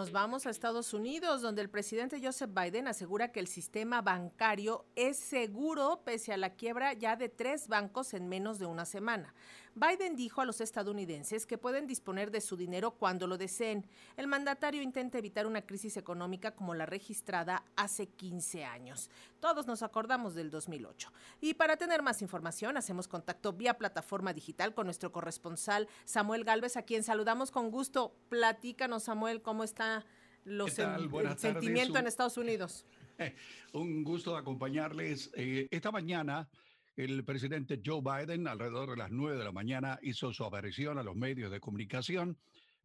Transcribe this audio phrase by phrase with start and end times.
[0.00, 4.84] Nos vamos a Estados Unidos, donde el presidente Joseph Biden asegura que el sistema bancario
[4.94, 9.34] es seguro pese a la quiebra ya de tres bancos en menos de una semana.
[9.78, 13.86] Biden dijo a los estadounidenses que pueden disponer de su dinero cuando lo deseen.
[14.16, 19.08] El mandatario intenta evitar una crisis económica como la registrada hace 15 años.
[19.40, 21.12] Todos nos acordamos del 2008.
[21.40, 26.76] Y para tener más información, hacemos contacto vía plataforma digital con nuestro corresponsal Samuel Galvez,
[26.76, 28.14] a quien saludamos con gusto.
[28.28, 30.04] Platícanos, Samuel, cómo está
[30.44, 32.84] los el sentimiento en Estados Unidos.
[33.72, 35.30] Un gusto acompañarles.
[35.34, 36.48] Eh, esta mañana
[36.98, 41.04] el presidente Joe Biden, alrededor de las 9 de la mañana, hizo su aparición a
[41.04, 42.36] los medios de comunicación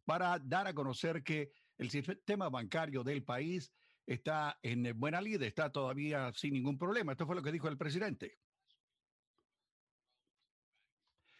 [0.04, 3.72] para dar a conocer que el sistema bancario del país
[4.06, 7.10] está en buena lid, está todavía sin ningún problema.
[7.10, 8.38] Esto fue lo que dijo el presidente.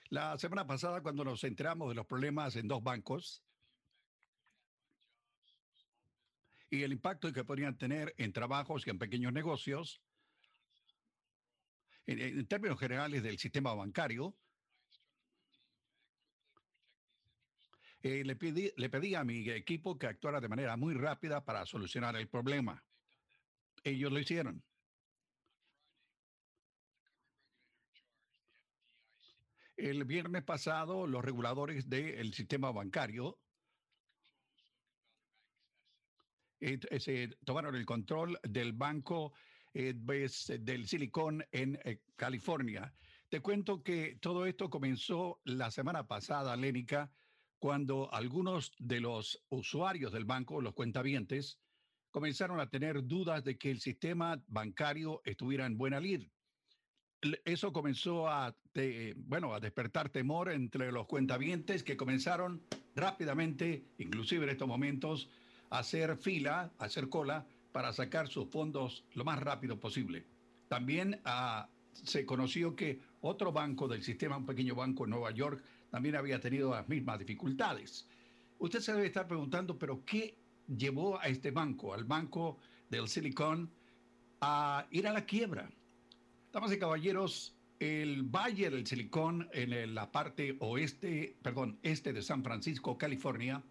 [0.08, 3.44] La semana pasada, cuando nos enteramos de los problemas en dos bancos
[6.70, 10.02] y el impacto que podrían tener en trabajos y en pequeños negocios,
[12.06, 14.36] en, términos generales del sistema bancario,
[18.02, 21.64] eh, le, pedí, le pedí a mi equipo que actuara de manera muy rápida para
[21.64, 22.84] solucionar el problema.
[23.82, 24.62] Ellos lo hicieron.
[29.76, 33.40] El viernes pasado, los reguladores del sistema bancario
[36.60, 39.32] eh, se tomaron el control del banco
[39.76, 39.92] eh,
[40.60, 42.94] del Silicon en eh, California.
[43.28, 47.10] Te cuento que todo esto comenzó la semana pasada, Lénica,
[47.58, 51.58] cuando algunos de los usuarios del banco, los cuentavientes,
[52.12, 56.28] comenzaron a tener dudas de que el sistema bancario estuviera en buena lid.
[57.44, 58.56] Eso comenzó a,
[59.16, 62.62] bueno, a despertar temor entre los cuentavientes que comenzaron
[62.94, 65.28] rápidamente, inclusive en estos momentos,
[65.70, 70.24] a hacer fila, a hacer cola para sacar sus fondos lo más rápido posible.
[70.68, 75.60] También ah, se conoció que otro banco del sistema, un pequeño banco en Nueva York,
[75.90, 78.06] también había tenido las mismas dificultades.
[78.60, 80.36] Usted se debe estar preguntando, pero ¿qué
[80.68, 82.58] llevó a este banco, al banco
[82.90, 83.68] del Silicon,
[84.40, 85.68] a ir a la quiebra?
[86.52, 92.44] Damas y caballeros, el Valle del Silicon en la parte oeste, perdón, este de San
[92.44, 93.64] Francisco, California,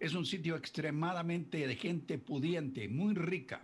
[0.00, 3.62] es un sitio extremadamente de gente pudiente, muy rica,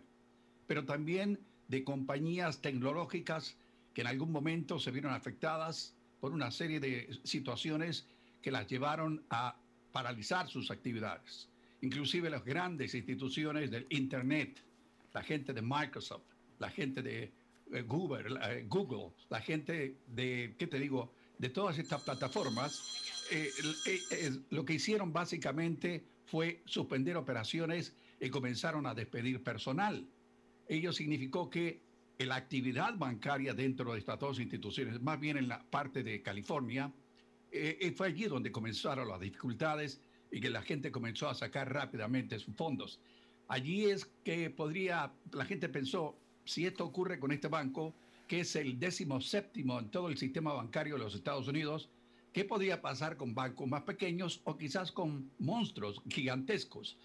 [0.67, 3.57] pero también de compañías tecnológicas
[3.93, 8.07] que en algún momento se vieron afectadas por una serie de situaciones
[8.43, 9.57] que las llevaron a
[9.93, 11.49] paralizar sus actividades.
[11.83, 14.61] Inclusive las grandes instituciones del Internet,
[15.13, 16.25] la gente de Microsoft,
[16.59, 17.33] la gente de
[17.73, 23.51] eh, Google, eh, Google, la gente de, ¿qué te digo?, de todas estas plataformas, eh,
[24.51, 30.07] lo que hicieron básicamente fue suspender operaciones y comenzaron a despedir personal.
[30.69, 31.81] Ello significó que
[32.19, 36.93] la actividad bancaria dentro de estas dos instituciones, más bien en la parte de California,
[37.51, 41.73] eh, eh, fue allí donde comenzaron las dificultades y que la gente comenzó a sacar
[41.73, 43.01] rápidamente sus fondos.
[43.49, 47.95] Allí es que podría, la gente pensó, si esto ocurre con este banco,
[48.27, 51.91] que es el décimo séptimo en todo el sistema bancario de los Estados Unidos,
[52.35, 56.99] ¿Qué podría pasar con bancos más pequeños o quizás con monstruos gigantescos?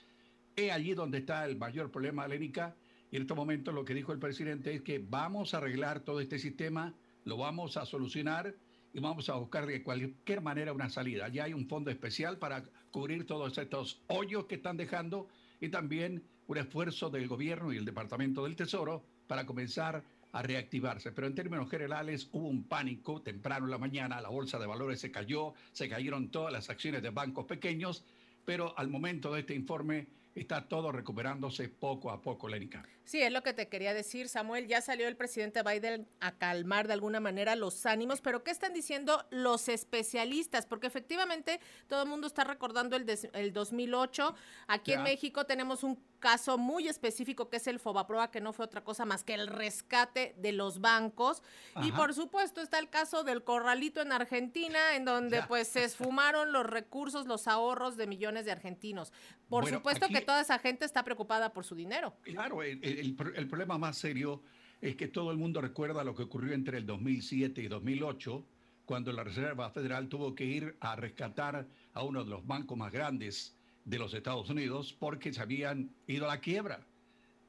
[0.55, 2.75] Es allí donde está el mayor problema, Lénica.
[3.11, 6.19] Y en este momento lo que dijo el presidente es que vamos a arreglar todo
[6.19, 6.95] este sistema,
[7.25, 8.55] lo vamos a solucionar
[8.91, 11.27] y vamos a buscar de cualquier manera una salida.
[11.27, 15.27] Ya hay un fondo especial para cubrir todos estos hoyos que están dejando
[15.61, 21.11] y también un esfuerzo del gobierno y el Departamento del Tesoro para comenzar a reactivarse.
[21.11, 24.99] Pero en términos generales hubo un pánico temprano en la mañana, la bolsa de valores
[24.99, 28.03] se cayó, se cayeron todas las acciones de bancos pequeños,
[28.45, 32.83] pero al momento de este informe está todo recuperándose poco a poco, Lénica.
[33.03, 34.67] Sí, es lo que te quería decir, Samuel.
[34.67, 38.73] Ya salió el presidente Biden a calmar de alguna manera los ánimos, pero ¿qué están
[38.73, 40.67] diciendo los especialistas?
[40.67, 44.35] Porque efectivamente todo el mundo está recordando el, el 2008.
[44.67, 48.65] Aquí en México tenemos un caso muy específico que es el Fobaproa, que no fue
[48.65, 51.41] otra cosa más que el rescate de los bancos.
[51.83, 56.51] Y por supuesto está el caso del Corralito en Argentina, en donde pues se esfumaron
[56.51, 59.11] los recursos, los ahorros de millones de argentinos.
[59.47, 62.13] Por supuesto que toda esa gente está preocupada por su dinero.
[62.21, 64.43] Claro, el, el, problema más serio
[64.81, 68.45] es que todo el mundo recuerda lo que ocurrió entre el 2007 y 2008,
[68.85, 72.91] cuando la Reserva Federal tuvo que ir a rescatar a uno de los bancos más
[72.91, 76.85] grandes de los Estados Unidos porque se habían ido a la quiebra.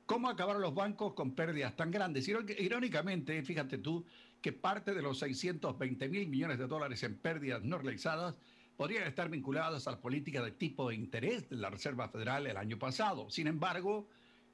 [0.06, 2.28] ¿Cómo acabaron los bancos con pérdidas tan grandes?
[2.28, 4.04] Irónicamente, fíjate tú
[4.42, 8.34] que parte de los 620 mil millones de dólares en pérdidas no realizadas
[8.76, 12.56] podrían estar vinculadas a la política de tipo de interés de la Reserva Federal el
[12.56, 13.28] año pasado.
[13.28, 14.08] Sin embargo,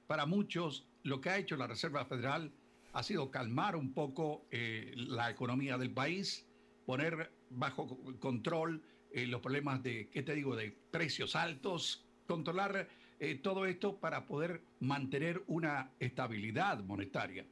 [0.07, 2.53] para muchos, lo que ha hecho la Reserva Federal
[2.93, 6.45] ha sido calmar un poco eh, la economía del país,
[6.87, 8.83] poner bajo control
[9.17, 14.27] eh, los problemas de, ¿qué te digo?, de precios altos, controlar eh, todo esto para
[14.27, 17.45] poder mantener una estabilidad monetaria.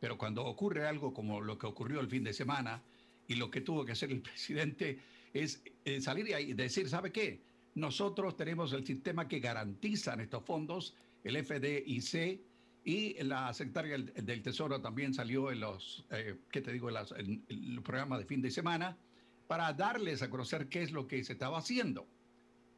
[0.00, 2.82] Pero cuando ocurre algo como lo que ocurrió el fin de semana
[3.28, 4.98] y lo que tuvo que hacer el presidente
[5.32, 5.62] es
[6.00, 7.40] salir y decir, ¿sabe qué?
[7.74, 10.94] Nosotros tenemos el sistema que garantiza estos fondos,
[11.24, 12.40] el FDIC,
[12.84, 17.82] y la secretaria del Tesoro también salió en los, eh, ¿qué te digo?, en, el
[17.82, 18.96] programa de fin de semana
[19.46, 22.06] para darles a conocer qué es lo que se estaba haciendo.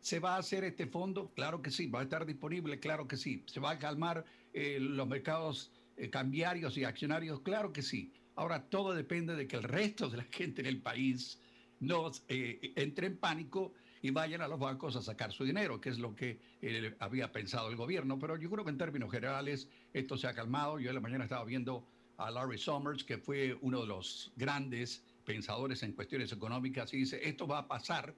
[0.01, 1.33] ¿Se va a hacer este fondo?
[1.35, 1.89] Claro que sí.
[1.89, 2.79] ¿Va a estar disponible?
[2.79, 3.43] Claro que sí.
[3.47, 7.41] ¿Se va a calmar eh, los mercados eh, cambiarios y accionarios?
[7.41, 8.13] Claro que sí.
[8.37, 11.41] Ahora todo depende de que el resto de la gente en el país
[11.81, 15.99] no entre en pánico y vayan a los bancos a sacar su dinero, que es
[15.99, 18.19] lo que eh, había pensado el gobierno.
[18.19, 20.79] Pero yo creo que en términos generales esto se ha calmado.
[20.79, 21.85] Yo en la mañana estaba viendo
[22.17, 27.20] a Larry Summers, que fue uno de los grandes pensadores en cuestiones económicas, y dice,
[27.23, 28.14] esto va a pasar.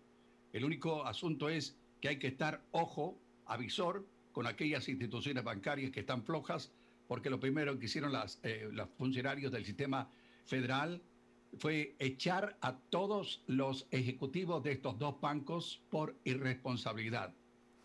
[0.52, 6.00] El único asunto es que hay que estar ojo, avisor, con aquellas instituciones bancarias que
[6.00, 6.70] están flojas,
[7.08, 10.08] porque lo primero que hicieron las, eh, los funcionarios del sistema
[10.44, 11.02] federal
[11.58, 17.34] fue echar a todos los ejecutivos de estos dos bancos por irresponsabilidad.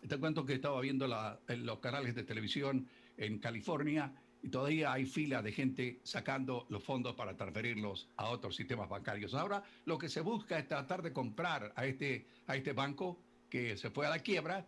[0.06, 1.06] Te cuento que estaba viendo
[1.48, 2.86] en los canales de televisión
[3.16, 4.12] en California
[4.44, 9.32] y todavía hay fila de gente sacando los fondos para transferirlos a otros sistemas bancarios.
[9.32, 13.18] Ahora lo que se busca es tratar de comprar a este, a este banco
[13.48, 14.66] que se fue a la quiebra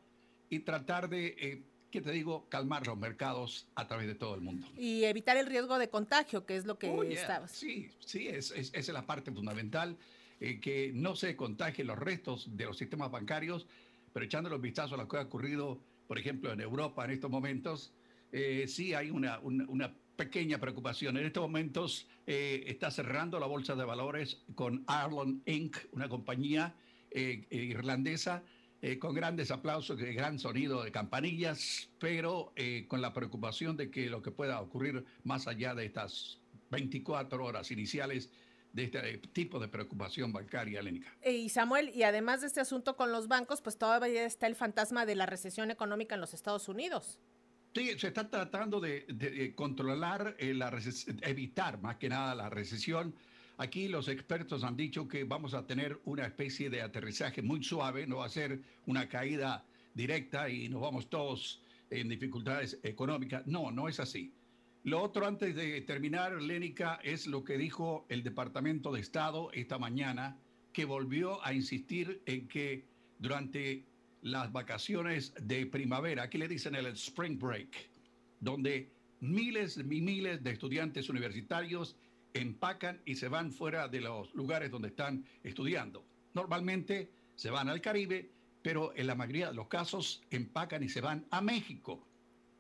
[0.49, 2.49] y tratar de eh, ¿qué te digo?
[2.49, 4.67] Calmar los mercados a través de todo el mundo.
[4.79, 7.47] Y evitar el riesgo de contagio, que es lo que estaba.
[7.47, 9.99] Sí, sí, es, es, esa es la parte fundamental,
[10.41, 13.67] eh, que no se contagien los restos de los sistemas bancarios,
[14.15, 15.79] pero echando los vistazos a lo que ha ocurrido,
[16.09, 17.93] por ejemplo, en Europa en estos momentos,
[18.33, 21.19] eh, sí hay una, una, pequeña preocupación.
[21.19, 26.75] En estos momentos eh, está cerrando la bolsa de valores con Ireland Inc., una compañía
[27.51, 28.43] irlandesa
[28.83, 33.91] eh, con grandes aplausos, y gran sonido de campanillas, pero eh, con la preocupación de
[33.91, 36.39] que lo que pueda ocurrir más allá de estas
[36.71, 38.31] 24 horas iniciales
[38.75, 41.11] de este tipo de preocupación bancaria, Lénica.
[41.23, 44.55] Eh, y Samuel, y además de este asunto con los bancos, pues todavía está el
[44.55, 47.19] fantasma de la recesión económica en los Estados Unidos.
[47.77, 50.73] Sí, se está tratando de, controlar, la
[51.21, 53.15] evitar más que nada la recesión
[53.59, 58.07] Aquí los expertos han dicho que vamos a tener una especie de aterrizaje muy suave,
[58.07, 59.63] no va a ser una caída
[59.93, 63.47] directa y nos vamos todos en dificultades económicas.
[63.47, 64.33] No, no es así.
[64.85, 69.79] Lo otro, antes de terminar, Lénica, es lo que dijo el Departamento de Estado esta
[69.79, 70.39] mañana,
[70.73, 72.87] que volvió a insistir en que
[73.19, 73.85] durante
[74.27, 77.89] las vacaciones de primavera, aquí le dicen el spring break,
[78.41, 78.91] donde
[79.21, 81.97] miles y miles de estudiantes universitarios
[82.35, 86.05] empacan y se van fuera de los lugares donde están estudiando.
[86.35, 88.29] Normalmente se van al Caribe,
[88.63, 92.05] pero en la mayoría de los casos empacan y se van a México.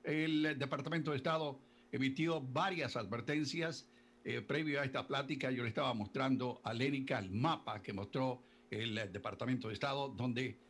[0.04, 1.58] El Departamento de Estado
[1.90, 3.88] emitió varias advertencias
[4.24, 5.50] eh, previo a esta plática.
[5.50, 10.65] Yo le estaba mostrando a Lénica el mapa que mostró el Departamento de Estado, donde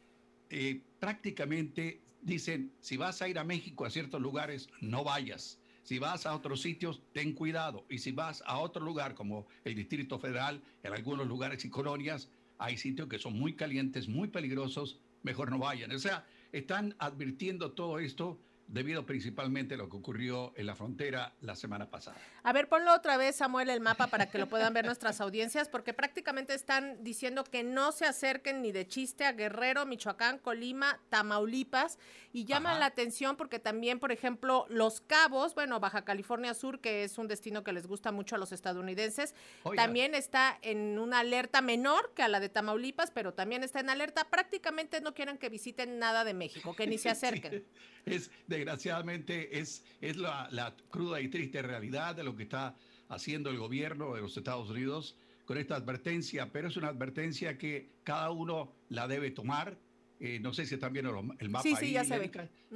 [0.50, 5.60] eh, prácticamente dicen, si vas a ir a México a ciertos lugares, no vayas.
[5.82, 7.86] Si vas a otros sitios, ten cuidado.
[7.88, 12.29] Y si vas a otro lugar como el Distrito Federal, en algunos lugares y colonias,
[12.58, 15.93] hay sitios que son muy calientes, muy peligrosos, mejor no vayan.
[15.93, 21.35] O sea, están advirtiendo todo esto debido principalmente a lo que ocurrió en la frontera
[21.41, 22.17] la semana pasada.
[22.43, 25.69] A ver, ponlo otra vez, Samuel, el mapa para que lo puedan ver nuestras audiencias,
[25.69, 31.01] porque prácticamente están diciendo que no se acerquen ni de chiste a Guerrero, Michoacán, Colima,
[31.08, 31.99] Tamaulipas,
[32.32, 37.05] y llama la atención porque también, por ejemplo, Los Cabos, bueno, Baja California Sur, que
[37.05, 39.35] es un destino que les gusta mucho a los estadounidenses,
[39.75, 43.91] también está en una alerta menor que a la de Tamaulipas, pero también está en
[43.91, 44.29] alerta.
[44.29, 47.65] Prácticamente no quieren que visiten nada de México, que ni se acerquen.
[48.06, 52.77] Es desgraciadamente es, es la, cruda y triste realidad de lo que está
[53.08, 57.91] haciendo el gobierno de los Estados Unidos con esta advertencia, pero es una advertencia que
[58.03, 59.79] cada uno la debe tomar.
[60.19, 61.86] Eh, no sé si están viendo el mapa sí, ahí.
[61.86, 62.31] Sí, ya se ve.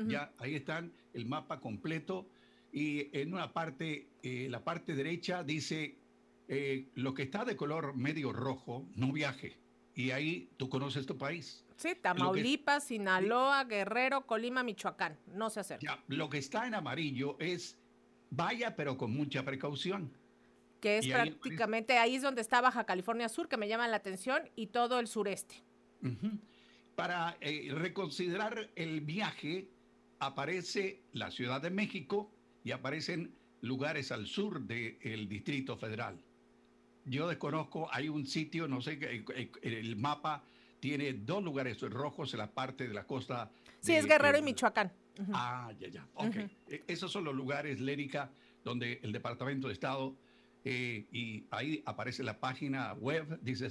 [0.06, 2.28] Ya, ahí están, el mapa completo.
[2.72, 5.96] Y en una parte, eh, la parte derecha dice,
[6.46, 9.56] eh, lo que está de color medio rojo, no viaje.
[9.96, 11.64] Y ahí tú conoces tu país.
[11.80, 15.18] Sí, Tamaulipas, Sinaloa, Guerrero, Colima, Michoacán.
[15.32, 15.82] No se acerca.
[15.82, 17.78] Ya, lo que está en amarillo es
[18.28, 20.12] vaya, pero con mucha precaución.
[20.78, 24.42] Que es prácticamente ahí es donde está Baja California Sur, que me llama la atención,
[24.56, 25.54] y todo el sureste.
[26.96, 29.70] para eh, reconsiderar el viaje
[30.18, 32.30] aparece la Ciudad de México
[32.62, 36.22] y aparecen lugares al sur del Distrito Federal.
[37.06, 39.24] Yo desconozco, hay un sitio, no sé,
[39.62, 40.44] el mapa
[40.80, 43.50] tiene dos lugares rojos en la parte de la costa.
[43.80, 44.90] Sí, es Guerrero y Michoacán.
[45.32, 46.08] Ah, ya, ya.
[46.14, 46.36] Ok.
[46.66, 48.30] E, esos son los lugares, Lérica,
[48.64, 50.16] donde el Departamento de Estado,
[50.64, 53.68] eh, y ahí aparece la página web, dice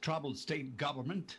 [0.00, 1.32] Troubled State Government,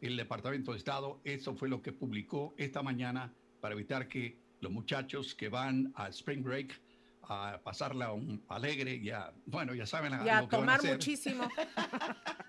[0.00, 4.72] el Departamento de Estado, eso fue lo que publicó esta mañana para evitar que los
[4.72, 6.80] muchachos que van a Spring Break
[7.22, 11.48] a pasarla un alegre, ya, bueno, ya saben a, ya, tomar muchísimo.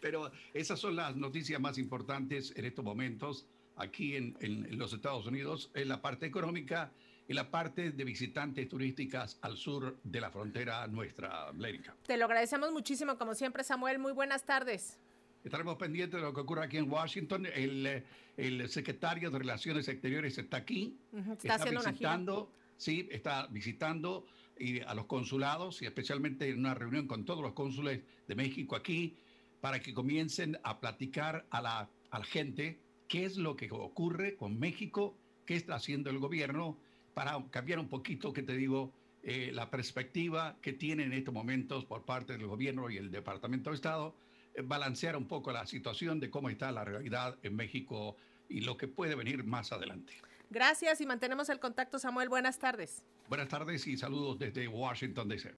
[0.00, 3.46] Pero esas son las noticias más importantes en estos momentos
[3.76, 6.92] aquí en, en, los Estados Unidos, en la parte económica
[7.26, 11.94] y la parte de visitantes turísticas al sur de la frontera nuestra, América.
[12.06, 13.98] Te lo agradecemos muchísimo, como siempre, Samuel.
[13.98, 14.98] Muy buenas tardes.
[15.44, 17.46] Estaremos pendientes de lo que ocurre aquí en Washington.
[17.46, 18.04] El,
[18.36, 20.98] el secretario de Relaciones Exteriores está aquí.
[21.38, 24.26] Está, haciendo visitando, sí, está visitando
[24.58, 28.76] y a los consulados y especialmente en una reunión con todos los cónsules de México
[28.76, 29.16] aquí
[29.60, 34.36] para que comiencen a platicar a la, a la gente qué es lo que ocurre
[34.36, 36.78] con México, qué está haciendo el gobierno,
[37.14, 41.84] para cambiar un poquito, que te digo, eh, la perspectiva que tiene en estos momentos
[41.84, 44.14] por parte del gobierno y el Departamento de Estado,
[44.54, 48.16] eh, balancear un poco la situación de cómo está la realidad en México
[48.48, 50.14] y lo que puede venir más adelante.
[50.48, 52.28] Gracias y mantenemos el contacto, Samuel.
[52.28, 53.04] Buenas tardes.
[53.28, 55.48] Buenas tardes y saludos desde Washington, D.C.